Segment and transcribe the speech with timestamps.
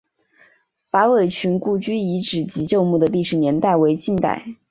[0.89, 4.43] 韦拔群故居遗址及旧墓的历史年代为近代。